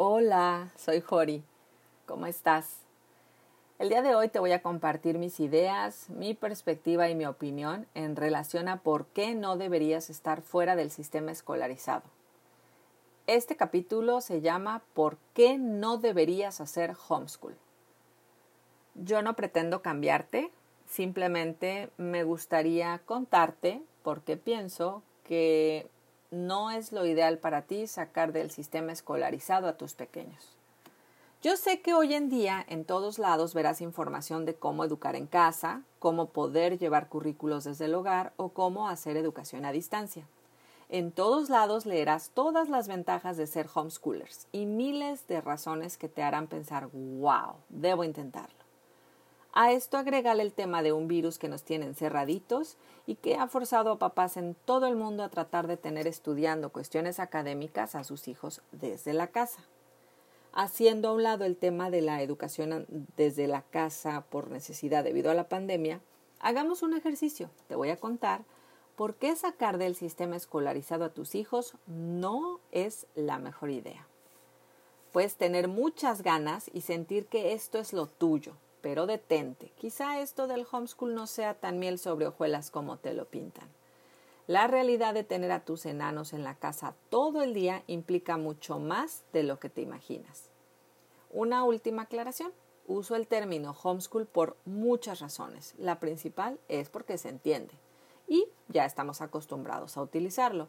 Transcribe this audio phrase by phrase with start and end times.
[0.00, 1.42] Hola, soy Jori.
[2.06, 2.82] ¿Cómo estás?
[3.80, 7.88] El día de hoy te voy a compartir mis ideas, mi perspectiva y mi opinión
[7.94, 12.04] en relación a por qué no deberías estar fuera del sistema escolarizado.
[13.26, 17.56] Este capítulo se llama ¿Por qué no deberías hacer homeschool?
[18.94, 20.52] Yo no pretendo cambiarte,
[20.86, 25.90] simplemente me gustaría contarte por qué pienso que
[26.30, 30.56] no es lo ideal para ti sacar del sistema escolarizado a tus pequeños.
[31.40, 35.26] Yo sé que hoy en día en todos lados verás información de cómo educar en
[35.26, 40.26] casa, cómo poder llevar currículos desde el hogar o cómo hacer educación a distancia.
[40.88, 46.08] En todos lados leerás todas las ventajas de ser homeschoolers y miles de razones que
[46.08, 48.57] te harán pensar, wow, debo intentarlo.
[49.52, 52.76] A esto agrégale el tema de un virus que nos tiene encerraditos
[53.06, 56.70] y que ha forzado a papás en todo el mundo a tratar de tener estudiando
[56.70, 59.62] cuestiones académicas a sus hijos desde la casa.
[60.52, 65.30] Haciendo a un lado el tema de la educación desde la casa por necesidad debido
[65.30, 66.00] a la pandemia,
[66.40, 67.50] hagamos un ejercicio.
[67.68, 68.42] Te voy a contar
[68.96, 74.06] por qué sacar del sistema escolarizado a tus hijos no es la mejor idea.
[75.12, 78.54] Puedes tener muchas ganas y sentir que esto es lo tuyo,
[78.88, 79.70] pero detente.
[79.76, 83.68] Quizá esto del homeschool no sea tan miel sobre hojuelas como te lo pintan.
[84.46, 88.78] La realidad de tener a tus enanos en la casa todo el día implica mucho
[88.78, 90.48] más de lo que te imaginas.
[91.30, 92.50] Una última aclaración.
[92.86, 95.74] Uso el término homeschool por muchas razones.
[95.76, 97.74] La principal es porque se entiende
[98.26, 100.68] y ya estamos acostumbrados a utilizarlo.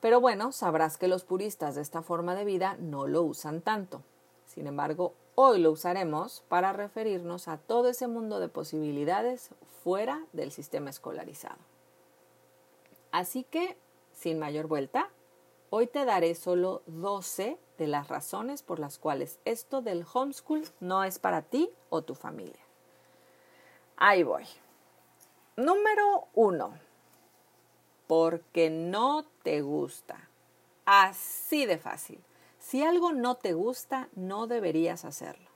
[0.00, 4.02] Pero bueno, sabrás que los puristas de esta forma de vida no lo usan tanto.
[4.46, 9.50] Sin embargo, Hoy lo usaremos para referirnos a todo ese mundo de posibilidades
[9.82, 11.58] fuera del sistema escolarizado.
[13.10, 13.76] Así que,
[14.12, 15.10] sin mayor vuelta,
[15.70, 21.02] hoy te daré solo 12 de las razones por las cuales esto del homeschool no
[21.02, 22.62] es para ti o tu familia.
[23.96, 24.44] Ahí voy.
[25.56, 26.78] Número 1.
[28.06, 30.28] Porque no te gusta.
[30.84, 32.22] Así de fácil.
[32.66, 35.50] Si algo no te gusta, no deberías hacerlo.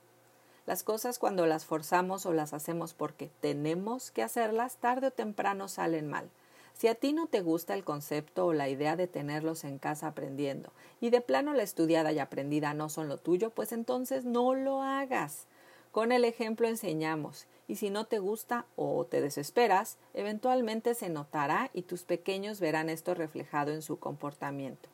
[0.67, 5.67] Las cosas cuando las forzamos o las hacemos porque tenemos que hacerlas, tarde o temprano
[5.69, 6.29] salen mal.
[6.75, 10.05] Si a ti no te gusta el concepto o la idea de tenerlos en casa
[10.05, 10.71] aprendiendo
[11.01, 14.83] y de plano la estudiada y aprendida no son lo tuyo, pues entonces no lo
[14.83, 15.47] hagas.
[15.91, 21.71] Con el ejemplo enseñamos y si no te gusta o te desesperas, eventualmente se notará
[21.73, 24.89] y tus pequeños verán esto reflejado en su comportamiento.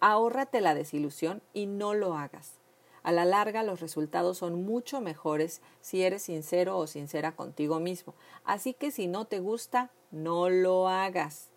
[0.00, 2.52] Ahórrate la desilusión y no lo hagas.
[3.02, 8.14] A la larga los resultados son mucho mejores si eres sincero o sincera contigo mismo.
[8.44, 11.50] Así que si no te gusta, no lo hagas.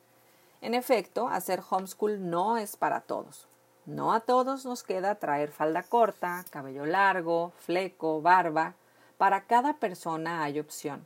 [0.61, 3.47] En efecto, hacer homeschool no es para todos.
[3.85, 8.75] No a todos nos queda traer falda corta, cabello largo, fleco, barba.
[9.17, 11.05] Para cada persona hay opción.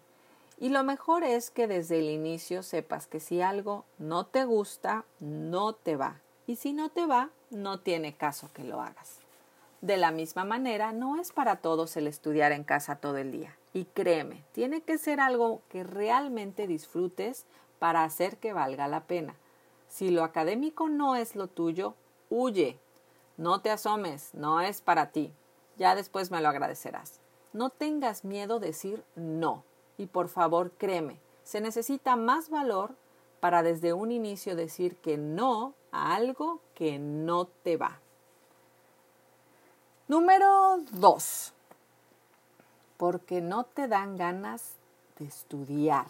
[0.60, 5.06] Y lo mejor es que desde el inicio sepas que si algo no te gusta,
[5.20, 9.20] no te va y si no te va, no tiene caso que lo hagas.
[9.82, 13.58] De la misma manera, no es para todos el estudiar en casa todo el día.
[13.74, 17.46] Y créeme, tiene que ser algo que realmente disfrutes
[17.80, 19.36] para hacer que valga la pena.
[19.90, 21.96] Si lo académico no es lo tuyo,
[22.30, 22.80] huye.
[23.36, 25.34] No te asomes, no es para ti.
[25.78, 27.20] Ya después me lo agradecerás.
[27.52, 29.64] No tengas miedo decir no.
[29.98, 32.96] Y por favor, créeme, se necesita más valor
[33.44, 38.00] para desde un inicio decir que no a algo que no te va.
[40.08, 41.52] Número dos,
[42.96, 44.76] porque no te dan ganas
[45.20, 46.06] de estudiar.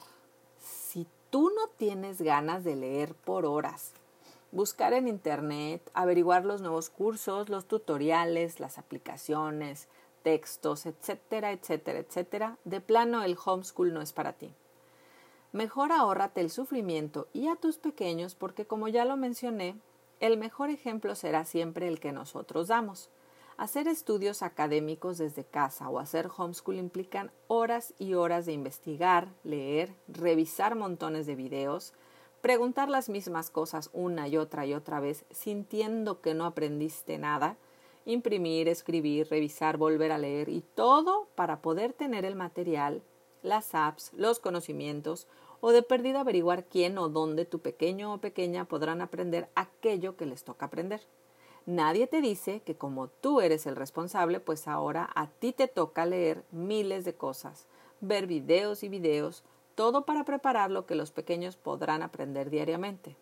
[0.59, 3.93] Si tú no tienes ganas de leer por horas,
[4.51, 9.87] buscar en internet, averiguar los nuevos cursos, los tutoriales, las aplicaciones,
[10.21, 14.53] textos, etcétera, etcétera, etcétera, de plano el homeschool no es para ti.
[15.53, 19.75] Mejor ahórrate el sufrimiento y a tus pequeños porque como ya lo mencioné,
[20.19, 23.11] el mejor ejemplo será siempre el que nosotros damos.
[23.55, 29.93] Hacer estudios académicos desde casa o hacer homeschool implican horas y horas de investigar, leer,
[30.07, 31.93] revisar montones de videos,
[32.41, 37.57] preguntar las mismas cosas una y otra y otra vez sintiendo que no aprendiste nada,
[38.05, 43.03] imprimir, escribir, revisar, volver a leer y todo para poder tener el material,
[43.43, 45.27] las apps, los conocimientos
[45.65, 50.25] o de perdido averiguar quién o dónde tu pequeño o pequeña podrán aprender aquello que
[50.25, 50.99] les toca aprender.
[51.65, 56.05] Nadie te dice que como tú eres el responsable, pues ahora a ti te toca
[56.05, 57.65] leer miles de cosas,
[58.01, 63.15] ver videos y videos, todo para preparar lo que los pequeños podrán aprender diariamente.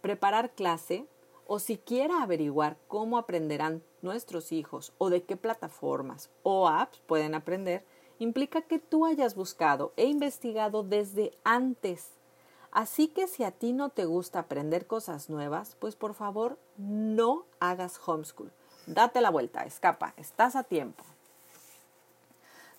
[0.00, 1.06] Preparar clase
[1.48, 7.84] o siquiera averiguar cómo aprenderán nuestros hijos o de qué plataformas o apps pueden aprender,
[8.18, 12.10] implica que tú hayas buscado e investigado desde antes.
[12.70, 17.44] Así que si a ti no te gusta aprender cosas nuevas, pues por favor no
[17.60, 18.52] hagas homeschool.
[18.86, 21.04] Date la vuelta, escapa, estás a tiempo.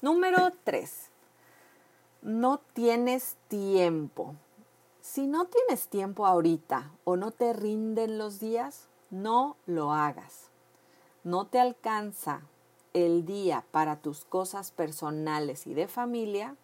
[0.02, 1.10] Número 3.
[2.22, 4.36] No tienes tiempo.
[5.02, 10.50] Si no tienes tiempo ahorita o no te rinden los días, no lo hagas.
[11.24, 12.42] No te alcanza
[12.94, 16.56] el día para tus cosas personales y de familia,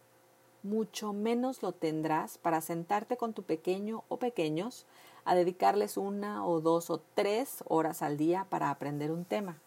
[0.64, 4.86] mucho menos lo tendrás para sentarte con tu pequeño o pequeños
[5.24, 9.58] a dedicarles una o dos o tres horas al día para aprender un tema.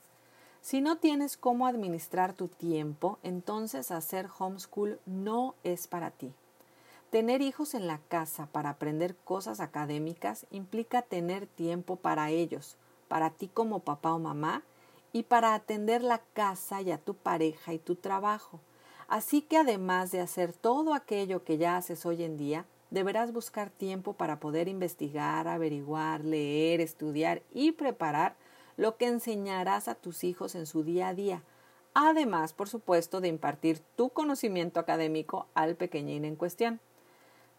[0.60, 6.32] Si no tienes cómo administrar tu tiempo, entonces hacer homeschool no es para ti.
[7.10, 12.76] Tener hijos en la casa para aprender cosas académicas implica tener tiempo para ellos,
[13.06, 14.62] para ti como papá o mamá,
[15.12, 18.60] y para atender la casa y a tu pareja y tu trabajo.
[19.08, 23.70] Así que además de hacer todo aquello que ya haces hoy en día, deberás buscar
[23.70, 28.36] tiempo para poder investigar, averiguar, leer, estudiar y preparar
[28.76, 31.42] lo que enseñarás a tus hijos en su día a día.
[31.94, 36.80] Además, por supuesto, de impartir tu conocimiento académico al pequeñín en cuestión.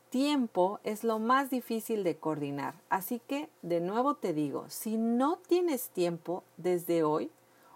[0.10, 5.38] Tiempo es lo más difícil de coordinar, así que de nuevo te digo, si no
[5.48, 7.30] tienes tiempo desde hoy,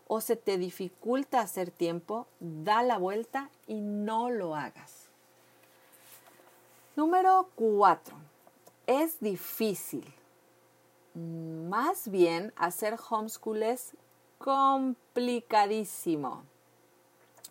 [0.08, 5.08] o se te dificulta hacer tiempo, da la vuelta y no lo hagas.
[6.96, 8.16] Número 4.
[8.86, 10.14] Es difícil.
[11.16, 13.96] Más bien, hacer homeschool es
[14.38, 16.44] complicadísimo.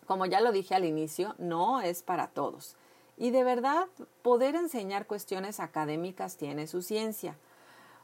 [0.05, 2.75] Como ya lo dije al inicio, no es para todos.
[3.17, 3.87] Y de verdad,
[4.21, 7.37] poder enseñar cuestiones académicas tiene su ciencia.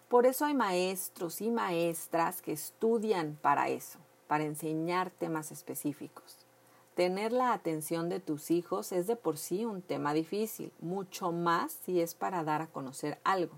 [0.08, 4.00] Por eso hay maestros y maestras que estudian para eso
[4.30, 6.38] para enseñar temas específicos.
[6.94, 11.72] Tener la atención de tus hijos es de por sí un tema difícil, mucho más
[11.72, 13.56] si es para dar a conocer algo.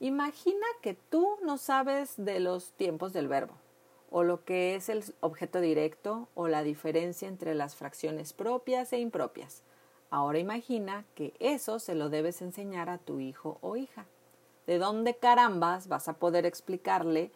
[0.00, 3.54] Imagina que tú no sabes de los tiempos del verbo,
[4.10, 8.98] o lo que es el objeto directo, o la diferencia entre las fracciones propias e
[8.98, 9.62] impropias.
[10.10, 14.06] Ahora imagina que eso se lo debes enseñar a tu hijo o hija.
[14.66, 17.30] ¿De dónde carambas vas a poder explicarle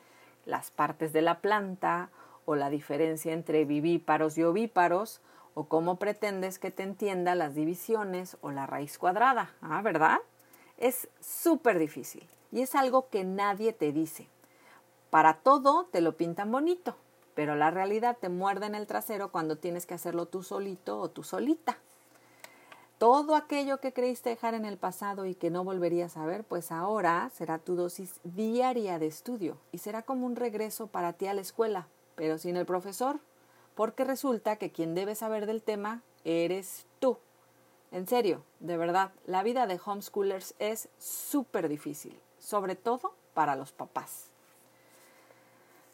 [0.44, 2.10] las partes de la planta
[2.48, 5.20] o la diferencia entre vivíparos y ovíparos,
[5.52, 10.16] o cómo pretendes que te entienda las divisiones o la raíz cuadrada, ¿ah, ¿verdad?
[10.78, 14.28] Es súper difícil y es algo que nadie te dice.
[15.10, 16.96] Para todo te lo pintan bonito,
[17.34, 21.10] pero la realidad te muerde en el trasero cuando tienes que hacerlo tú solito o
[21.10, 21.76] tú solita.
[22.96, 26.72] Todo aquello que creíste dejar en el pasado y que no volverías a ver, pues
[26.72, 31.34] ahora será tu dosis diaria de estudio y será como un regreso para ti a
[31.34, 33.20] la escuela, pero sin el profesor,
[33.76, 37.16] porque resulta que quien debe saber del tema eres tú.
[37.92, 43.70] En serio, de verdad, la vida de homeschoolers es súper difícil, sobre todo para los
[43.70, 44.30] papás.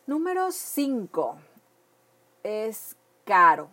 [0.06, 1.36] Número 5.
[2.42, 3.68] Es caro.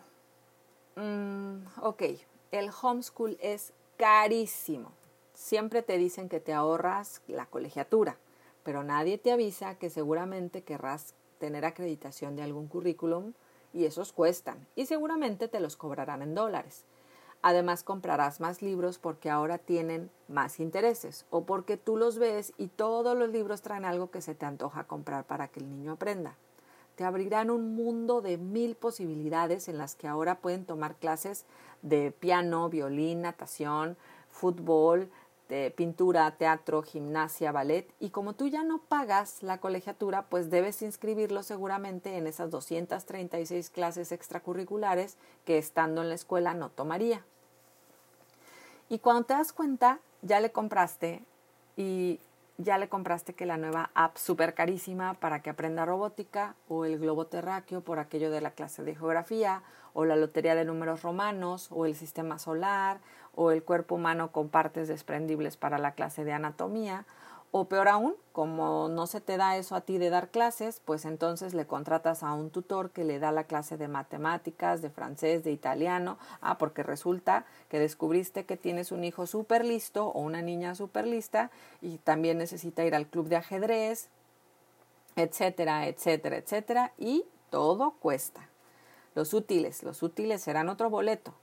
[0.97, 2.03] Mm, ok,
[2.51, 4.91] el homeschool es carísimo.
[5.33, 8.17] Siempre te dicen que te ahorras la colegiatura,
[8.63, 13.33] pero nadie te avisa que seguramente querrás tener acreditación de algún currículum
[13.73, 16.85] y esos cuestan y seguramente te los cobrarán en dólares.
[17.41, 22.67] Además comprarás más libros porque ahora tienen más intereses o porque tú los ves y
[22.67, 26.35] todos los libros traen algo que se te antoja comprar para que el niño aprenda.
[26.95, 31.45] Te abrirán un mundo de mil posibilidades en las que ahora pueden tomar clases
[31.81, 33.97] de piano, violín, natación,
[34.29, 35.09] fútbol,
[35.75, 41.43] pintura, teatro, gimnasia, ballet, y como tú ya no pagas la colegiatura, pues debes inscribirlo
[41.43, 47.25] seguramente en esas 236 clases extracurriculares que estando en la escuela no tomaría.
[48.87, 51.23] Y cuando te das cuenta, ya le compraste
[51.75, 52.19] y
[52.63, 56.99] ya le compraste que la nueva app súper carísima para que aprenda robótica o el
[56.99, 59.63] globo terráqueo por aquello de la clase de geografía
[59.93, 62.99] o la lotería de números romanos o el sistema solar
[63.35, 67.05] o el cuerpo humano con partes desprendibles para la clase de anatomía,
[67.51, 71.03] o peor aún, como no se te da eso a ti de dar clases, pues
[71.03, 75.43] entonces le contratas a un tutor que le da la clase de matemáticas, de francés,
[75.43, 80.41] de italiano, ah, porque resulta que descubriste que tienes un hijo súper listo o una
[80.41, 84.07] niña súper lista y también necesita ir al club de ajedrez,
[85.17, 88.47] etcétera, etcétera, etcétera, y todo cuesta.
[89.13, 91.33] Los útiles, los útiles serán otro boleto,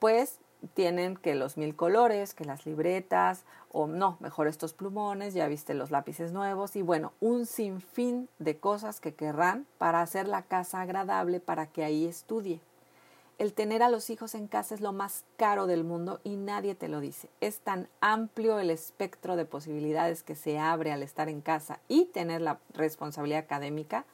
[0.00, 0.40] pues
[0.74, 5.74] tienen que los mil colores, que las libretas, o no, mejor estos plumones, ya viste
[5.74, 10.80] los lápices nuevos y bueno, un sinfín de cosas que querrán para hacer la casa
[10.80, 12.60] agradable para que ahí estudie.
[13.38, 16.74] El tener a los hijos en casa es lo más caro del mundo y nadie
[16.74, 17.28] te lo dice.
[17.42, 22.06] Es tan amplio el espectro de posibilidades que se abre al estar en casa y
[22.06, 24.06] tener la responsabilidad académica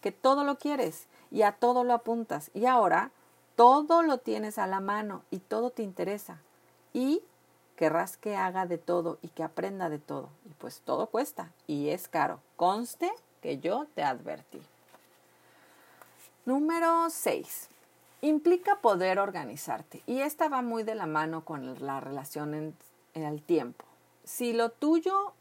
[0.00, 2.50] que todo lo quieres y a todo lo apuntas.
[2.54, 3.10] Y ahora
[3.56, 6.38] todo lo tienes a la mano y todo te interesa.
[6.92, 7.22] Y
[7.76, 10.28] querrás que haga de todo y que aprenda de todo.
[10.44, 12.40] Y pues todo cuesta y es caro.
[12.56, 14.60] Conste que yo te advertí.
[16.44, 17.68] Número 6.
[18.22, 20.02] Implica poder organizarte.
[20.06, 22.74] Y esta va muy de la mano con la relación en,
[23.14, 23.84] en el tiempo.
[24.24, 25.32] Si lo tuyo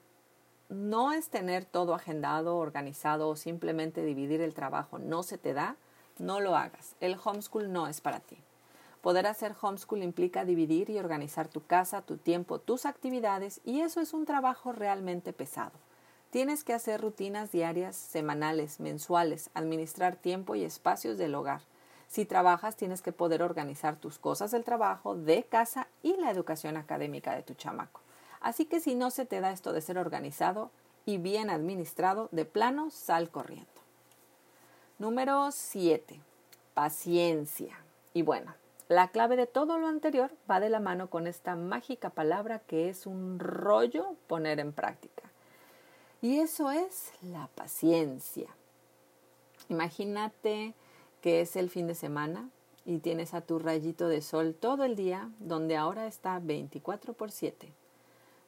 [0.69, 5.75] no es tener todo agendado, organizado o simplemente dividir el trabajo, no se te da,
[6.19, 6.95] no lo hagas.
[6.99, 8.37] El homeschool no es para ti.
[9.01, 14.01] Poder hacer homeschool implica dividir y organizar tu casa, tu tiempo, tus actividades y eso
[14.01, 15.79] es un trabajo realmente pesado.
[16.31, 21.61] Tienes que hacer rutinas diarias, semanales, mensuales, administrar tiempo y espacios del hogar.
[22.07, 26.75] Si trabajas, tienes que poder organizar tus cosas del trabajo, de casa y la educación
[26.75, 28.01] académica de tu chamaco.
[28.41, 30.71] Así que si no se te da esto de ser organizado
[31.05, 33.78] y bien administrado, de plano, sal corriendo.
[34.99, 36.19] Número 7.
[36.73, 37.79] Paciencia.
[38.13, 38.53] Y bueno,
[38.89, 42.89] la clave de todo lo anterior va de la mano con esta mágica palabra que
[42.89, 45.23] es un rollo poner en práctica.
[46.21, 48.49] Y eso es la paciencia.
[49.69, 50.73] Imagínate
[51.21, 52.49] que es el fin de semana
[52.83, 57.31] y tienes a tu rayito de sol todo el día, donde ahora está 24 por
[57.31, 57.71] 7.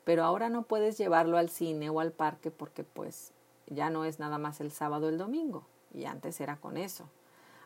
[0.03, 3.31] Pero ahora no puedes llevarlo al cine o al parque porque pues
[3.67, 7.10] ya no es nada más el sábado o el domingo y antes era con eso.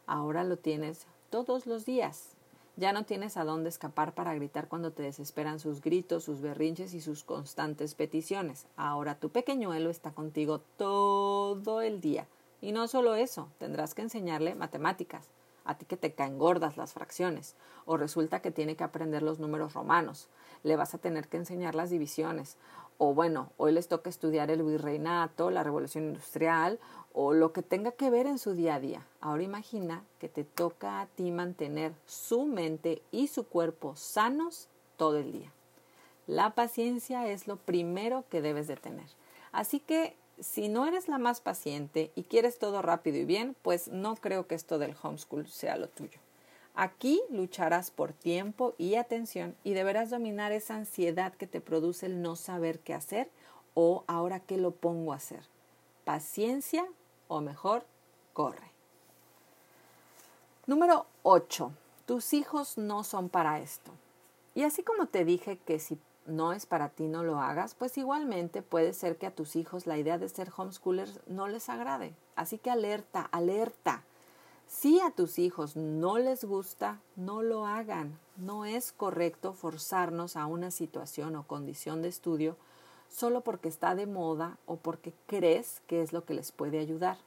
[0.07, 2.35] Ahora lo tienes todos los días.
[2.77, 6.93] Ya no tienes a dónde escapar para gritar cuando te desesperan sus gritos, sus berrinches
[6.93, 8.67] y sus constantes peticiones.
[8.75, 12.27] Ahora tu pequeñuelo está contigo todo el día.
[12.61, 15.29] Y no solo eso, tendrás que enseñarle matemáticas.
[15.63, 17.55] A ti que te caen gordas las fracciones.
[17.85, 20.27] O resulta que tiene que aprender los números romanos.
[20.63, 22.57] Le vas a tener que enseñar las divisiones.
[22.97, 26.79] O bueno, hoy les toca estudiar el virreinato, la revolución industrial,
[27.13, 29.05] o lo que tenga que ver en su día a día.
[29.21, 35.17] Ahora imagina que te toca a ti mantener su mente y su cuerpo sanos todo
[35.17, 35.51] el día.
[36.27, 39.07] La paciencia es lo primero que debes de tener.
[39.51, 43.87] Así que si no eres la más paciente y quieres todo rápido y bien, pues
[43.87, 46.19] no creo que esto del homeschool sea lo tuyo.
[46.75, 52.21] Aquí lucharás por tiempo y atención y deberás dominar esa ansiedad que te produce el
[52.21, 53.31] no saber qué hacer
[53.73, 55.43] o ahora qué lo pongo a hacer.
[56.03, 56.85] Paciencia
[57.29, 57.85] o mejor,
[58.33, 58.71] corre.
[60.67, 61.71] Número 8.
[62.05, 63.91] Tus hijos no son para esto.
[64.53, 67.97] Y así como te dije que si no es para ti no lo hagas, pues
[67.97, 72.15] igualmente puede ser que a tus hijos la idea de ser homeschoolers no les agrade.
[72.35, 74.03] Así que alerta, alerta.
[74.67, 78.17] Si a tus hijos no les gusta, no lo hagan.
[78.37, 82.57] No es correcto forzarnos a una situación o condición de estudio
[83.09, 87.17] solo porque está de moda o porque crees que es lo que les puede ayudar.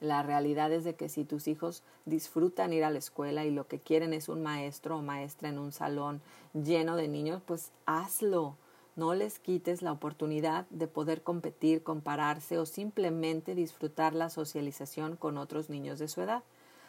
[0.00, 3.66] La realidad es de que si tus hijos disfrutan ir a la escuela y lo
[3.68, 6.20] que quieren es un maestro o maestra en un salón
[6.52, 8.56] lleno de niños, pues hazlo.
[8.96, 15.36] No les quites la oportunidad de poder competir, compararse o simplemente disfrutar la socialización con
[15.36, 16.44] otros niños de su edad.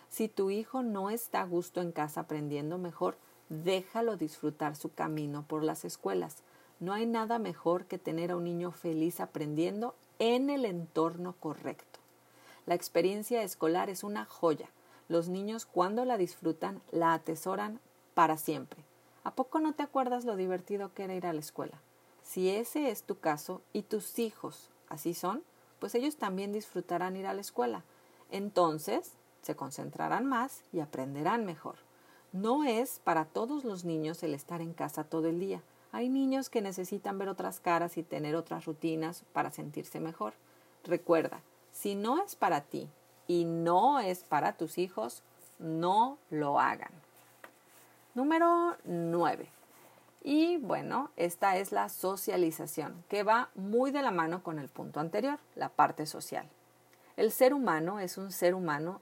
[0.08, 3.18] Si tu hijo no está a gusto en casa aprendiendo mejor,
[3.50, 6.44] déjalo disfrutar su camino por las escuelas.
[6.80, 12.00] No hay nada mejor que tener a un niño feliz aprendiendo en el entorno correcto.
[12.68, 14.70] La experiencia escolar es una joya.
[15.08, 17.80] Los niños cuando la disfrutan la atesoran
[18.14, 18.84] para siempre.
[19.24, 21.82] ¿A poco no te acuerdas lo divertido que era ir a la escuela?
[22.26, 25.44] Si ese es tu caso y tus hijos así son,
[25.80, 27.84] pues ellos también disfrutarán ir a la escuela.
[28.32, 29.14] Entonces
[29.44, 31.76] se concentrarán más y aprenderán mejor.
[32.34, 35.62] No es para todos los niños el estar en casa todo el día.
[35.92, 40.34] Hay niños que necesitan ver otras caras y tener otras rutinas para sentirse mejor.
[40.84, 41.42] Recuerda,
[41.72, 42.90] si no es para ti
[43.28, 45.22] y no es para tus hijos,
[45.60, 46.92] no lo hagan.
[48.16, 49.48] Número 9.
[50.28, 55.00] Y bueno, esta es la socialización, que va muy de la mano con el punto
[55.00, 56.50] anterior, la parte social.
[57.16, 59.02] El ser humano es un ser humano,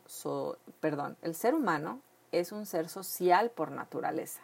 [0.81, 2.01] perdón, el ser humano
[2.33, 4.41] es un ser social por naturaleza.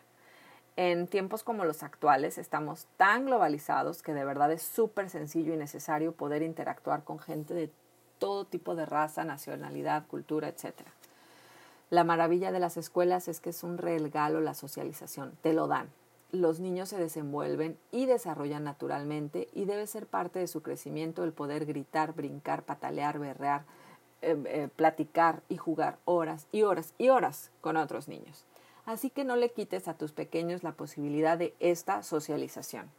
[0.77, 5.57] En tiempos como los actuales estamos tan globalizados que de verdad es súper sencillo y
[5.57, 7.69] necesario poder interactuar con gente de
[8.19, 10.75] todo tipo de raza, nacionalidad, cultura, etc.
[11.89, 15.89] La maravilla de las escuelas es que es un regalo la socialización, te lo dan.
[16.31, 21.33] Los niños se desenvuelven y desarrollan naturalmente y debe ser parte de su crecimiento el
[21.33, 23.63] poder gritar, brincar, patalear, berrear,
[24.21, 28.45] eh, eh, platicar y jugar horas y horas y horas con otros niños.
[28.86, 32.91] Así que no le quites a tus pequeños la posibilidad de esta socialización.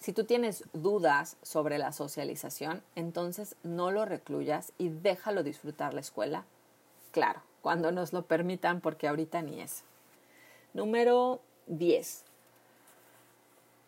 [0.00, 6.00] Si tú tienes dudas sobre la socialización, entonces no lo recluyas y déjalo disfrutar la
[6.00, 6.44] escuela.
[7.10, 9.82] Claro, cuando nos lo permitan, porque ahorita ni es.
[10.72, 12.24] Número 10.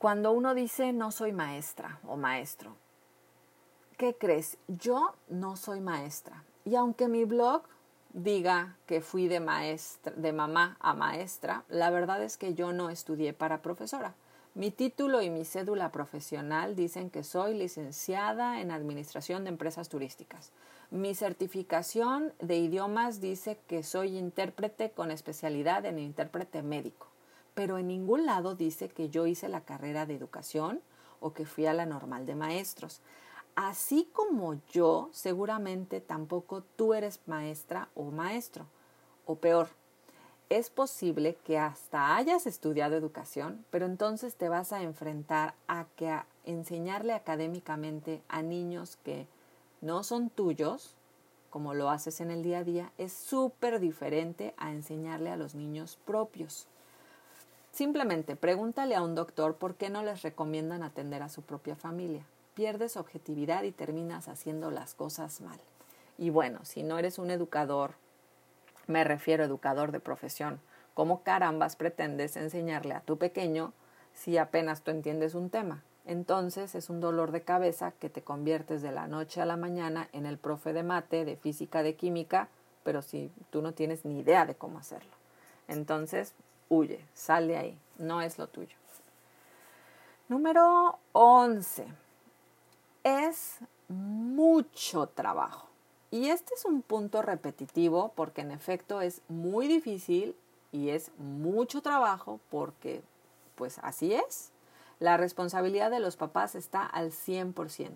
[0.00, 2.74] Cuando uno dice no soy maestra o maestro,
[3.98, 4.56] ¿qué crees?
[4.66, 6.42] Yo no soy maestra.
[6.64, 7.64] Y aunque mi blog
[8.14, 12.88] diga que fui de maestra, de mamá a maestra, la verdad es que yo no
[12.88, 14.14] estudié para profesora.
[14.54, 20.50] Mi título y mi cédula profesional dicen que soy licenciada en Administración de Empresas Turísticas.
[20.90, 27.09] Mi certificación de idiomas dice que soy intérprete con especialidad en intérprete médico,
[27.54, 30.80] pero en ningún lado dice que yo hice la carrera de educación
[31.20, 33.00] o que fui a la normal de maestros.
[33.54, 38.66] Así como yo, seguramente tampoco tú eres maestra o maestro.
[39.26, 39.68] O peor,
[40.48, 46.20] es posible que hasta hayas estudiado educación, pero entonces te vas a enfrentar a que
[46.44, 49.28] enseñarle académicamente a niños que
[49.80, 50.96] no son tuyos,
[51.50, 55.54] como lo haces en el día a día, es súper diferente a enseñarle a los
[55.54, 56.66] niños propios.
[57.72, 62.24] Simplemente pregúntale a un doctor por qué no les recomiendan atender a su propia familia
[62.60, 65.58] pierdes objetividad y terminas haciendo las cosas mal.
[66.18, 67.92] Y bueno, si no eres un educador,
[68.86, 70.60] me refiero a educador de profesión,
[70.92, 73.72] ¿cómo carambas pretendes enseñarle a tu pequeño
[74.12, 75.82] si apenas tú entiendes un tema?
[76.04, 80.10] Entonces es un dolor de cabeza que te conviertes de la noche a la mañana
[80.12, 82.48] en el profe de mate, de física, de química,
[82.82, 85.12] pero si tú no tienes ni idea de cómo hacerlo.
[85.66, 86.34] Entonces,
[86.70, 88.74] huye, sal de ahí, no es lo tuyo.
[90.30, 91.86] Número 11
[93.02, 93.58] es
[93.88, 95.66] mucho trabajo.
[96.12, 100.36] Y este es un punto repetitivo porque en efecto es muy difícil
[100.72, 103.02] y es mucho trabajo porque
[103.56, 104.52] pues así es.
[105.00, 107.90] La responsabilidad de los papás está al 100%.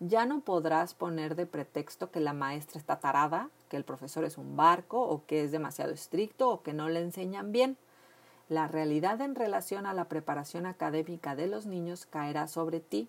[0.00, 4.36] Ya no podrás poner de pretexto que la maestra está tarada, que el profesor es
[4.36, 7.76] un barco o que es demasiado estricto o que no le enseñan bien.
[8.48, 13.08] La realidad en relación a la preparación académica de los niños caerá sobre ti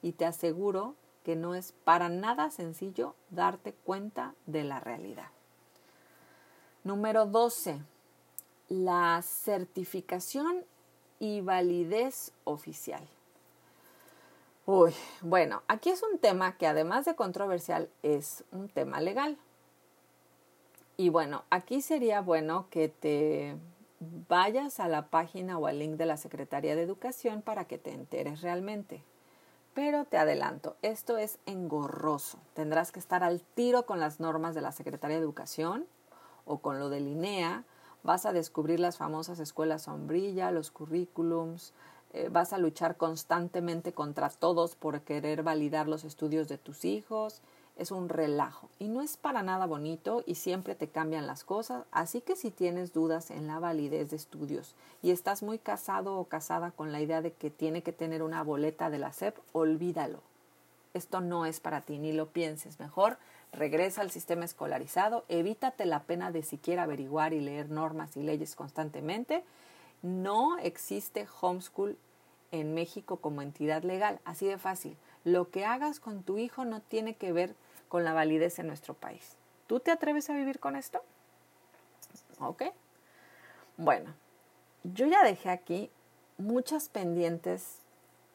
[0.00, 5.28] y te aseguro que no es para nada sencillo darte cuenta de la realidad.
[6.84, 7.82] Número 12.
[8.70, 10.64] La certificación
[11.18, 13.06] y validez oficial.
[14.64, 19.38] Uy, bueno, aquí es un tema que además de controversial es un tema legal.
[20.96, 23.56] Y bueno, aquí sería bueno que te
[24.00, 27.92] vayas a la página o al link de la Secretaría de Educación para que te
[27.92, 29.02] enteres realmente.
[29.74, 32.38] Pero te adelanto, esto es engorroso.
[32.54, 35.86] Tendrás que estar al tiro con las normas de la Secretaría de Educación
[36.44, 37.64] o con lo del INEA.
[38.02, 41.74] Vas a descubrir las famosas escuelas sombrilla, los currículums.
[42.12, 47.42] Eh, vas a luchar constantemente contra todos por querer validar los estudios de tus hijos
[47.78, 51.84] es un relajo y no es para nada bonito y siempre te cambian las cosas,
[51.92, 56.24] así que si tienes dudas en la validez de estudios y estás muy casado o
[56.24, 60.20] casada con la idea de que tiene que tener una boleta de la SEP, olvídalo.
[60.94, 62.80] Esto no es para ti, ni lo pienses.
[62.80, 63.18] Mejor
[63.52, 68.56] regresa al sistema escolarizado, evítate la pena de siquiera averiguar y leer normas y leyes
[68.56, 69.44] constantemente.
[70.02, 71.96] No existe homeschool
[72.50, 74.96] en México como entidad legal, así de fácil.
[75.24, 77.54] Lo que hagas con tu hijo no tiene que ver
[77.88, 79.36] con la validez en nuestro país.
[79.66, 81.02] ¿Tú te atreves a vivir con esto?
[82.40, 82.64] ¿Ok?
[83.76, 84.14] Bueno,
[84.82, 85.90] yo ya dejé aquí
[86.36, 87.78] muchas pendientes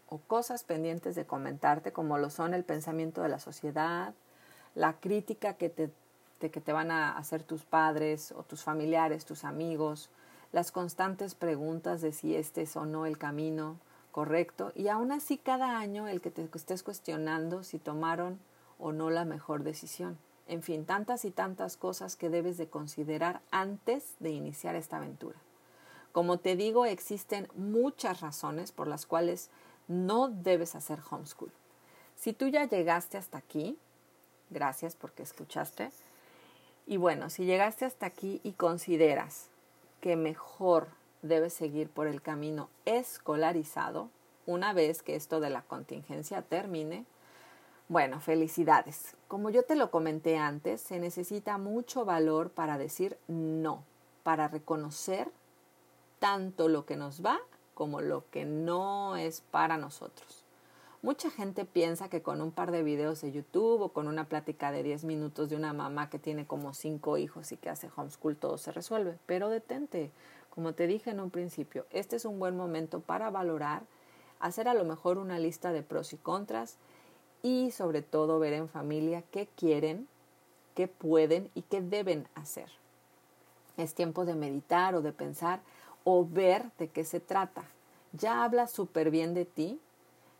[0.09, 4.13] o cosas pendientes de comentarte, como lo son el pensamiento de la sociedad,
[4.75, 5.89] la crítica que te,
[6.39, 10.09] que te van a hacer tus padres o tus familiares, tus amigos,
[10.51, 13.79] las constantes preguntas de si este es o no el camino
[14.11, 18.39] correcto, y aún así cada año el que te estés cuestionando si tomaron
[18.79, 20.17] o no la mejor decisión.
[20.47, 25.37] En fin, tantas y tantas cosas que debes de considerar antes de iniciar esta aventura.
[26.11, 29.49] Como te digo, existen muchas razones por las cuales
[29.87, 31.51] no debes hacer homeschool.
[32.15, 33.77] Si tú ya llegaste hasta aquí,
[34.49, 35.91] gracias porque escuchaste.
[36.85, 39.47] Y bueno, si llegaste hasta aquí y consideras
[40.01, 40.89] que mejor
[41.21, 44.09] debes seguir por el camino escolarizado,
[44.45, 47.05] una vez que esto de la contingencia termine,
[47.93, 49.15] Bueno, felicidades.
[49.27, 53.83] Como yo te lo comenté antes, se necesita mucho valor para decir no,
[54.23, 55.29] para reconocer
[56.17, 57.39] tanto lo que nos va
[57.75, 60.43] como lo que no es para nosotros.
[61.03, 64.71] Mucha gente piensa que con un par de videos de YouTube o con una plática
[64.71, 68.37] de 10 minutos de una mamá que tiene como 5 hijos y que hace homeschool
[68.37, 69.19] todo se resuelve.
[69.27, 70.09] Pero detente,
[70.49, 73.83] como te dije en un principio, este es un buen momento para valorar,
[74.39, 76.79] hacer a lo mejor una lista de pros y contras
[77.43, 80.07] y sobre todo ver en familia qué quieren,
[80.73, 82.71] qué pueden y qué deben hacer.
[83.77, 85.59] Es tiempo de meditar o de pensar
[86.03, 87.65] o ver de qué se trata.
[88.13, 89.79] Ya habla súper bien de ti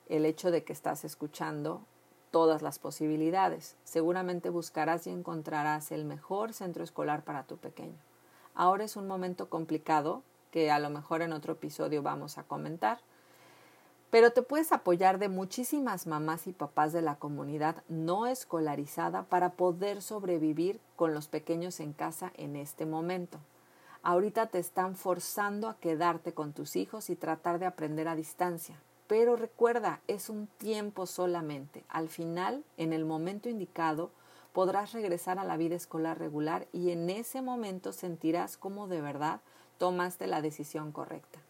[0.10, 1.82] el hecho de que estás escuchando
[2.32, 3.76] todas las posibilidades.
[3.84, 7.98] Seguramente buscarás y encontrarás el mejor centro escolar para tu pequeño.
[8.56, 13.00] Ahora es un momento complicado que a lo mejor en otro episodio vamos a comentar,
[14.13, 19.54] pero te puedes apoyar de muchísimas mamás y papás de la comunidad no escolarizada para
[19.54, 23.39] poder sobrevivir con los pequeños en casa en este momento.
[24.04, 28.80] Ahorita te están forzando a quedarte con tus hijos y tratar de aprender a distancia.
[29.08, 31.84] Pero recuerda, es un tiempo solamente.
[31.89, 34.12] Al final, en el momento indicado,
[34.52, 39.41] podrás regresar a la vida escolar regular y en ese momento sentirás cómo de verdad
[39.80, 41.43] tomaste la decisión correcta.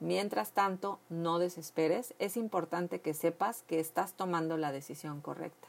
[0.00, 5.68] Mientras tanto, no desesperes, es importante que sepas que estás tomando la decisión correcta.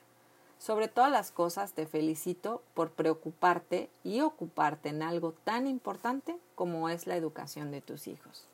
[0.58, 6.88] Sobre todas las cosas te felicito por preocuparte y ocuparte en algo tan importante como
[6.88, 8.48] es la educación de tus hijos.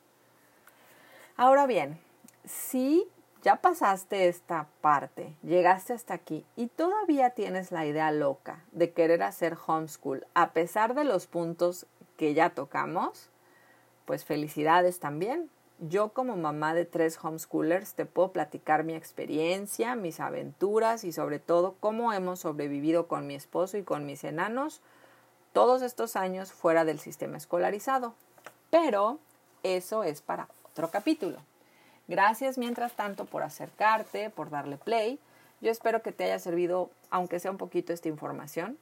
[1.36, 2.00] Ahora bien,
[2.44, 3.06] si
[3.42, 9.22] ya pasaste esta parte, llegaste hasta aquí y todavía tienes la idea loca de querer
[9.22, 11.86] hacer homeschool a pesar de los puntos
[12.16, 13.30] que ya tocamos,
[14.06, 15.50] pues felicidades también.
[15.80, 21.38] Yo como mamá de tres homeschoolers te puedo platicar mi experiencia, mis aventuras y sobre
[21.38, 24.80] todo cómo hemos sobrevivido con mi esposo y con mis enanos
[25.52, 28.14] todos estos años fuera del sistema escolarizado.
[28.70, 29.20] Pero
[29.62, 31.38] eso es para otro capítulo.
[32.08, 35.20] Gracias mientras tanto por acercarte, por darle play.
[35.60, 38.78] Yo espero que te haya servido, aunque sea un poquito, esta información.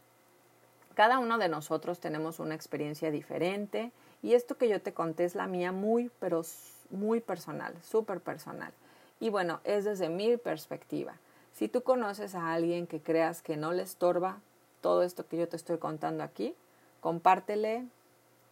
[0.94, 5.34] Cada uno de nosotros tenemos una experiencia diferente y esto que yo te conté es
[5.34, 6.42] la mía muy, pero
[6.90, 8.72] muy personal, súper personal.
[9.20, 11.14] Y bueno, es desde mi perspectiva.
[11.52, 14.40] Si tú conoces a alguien que creas que no le estorba
[14.80, 16.54] todo esto que yo te estoy contando aquí,
[17.00, 17.86] compártele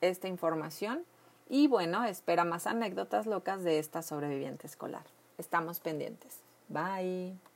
[0.00, 1.04] esta información
[1.48, 5.04] y bueno, espera más anécdotas locas de esta sobreviviente escolar.
[5.38, 6.40] Estamos pendientes.
[6.68, 7.53] Bye.